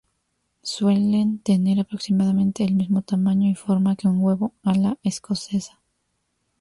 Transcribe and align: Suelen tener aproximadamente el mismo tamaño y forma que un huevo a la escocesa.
Suelen 0.63 1.37
tener 1.43 1.79
aproximadamente 1.79 2.63
el 2.63 2.73
mismo 2.73 3.03
tamaño 3.03 3.47
y 3.47 3.53
forma 3.53 3.95
que 3.95 4.07
un 4.07 4.19
huevo 4.19 4.51
a 4.63 4.73
la 4.73 4.97
escocesa. 5.03 5.79